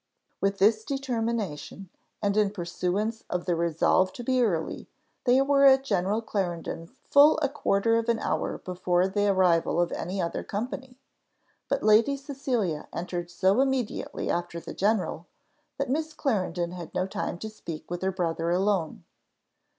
[0.41, 1.89] With this determination,
[2.23, 4.89] and in pursuance of the resolve to be early,
[5.25, 9.91] they were at General Clarendon's full a quarter of an hour before the arrival of
[9.91, 10.97] any other company;
[11.69, 15.27] but Lady Cecilia entered so immediately after the general,
[15.77, 19.03] that Miss Clarendon had no time to speak with her brother alone.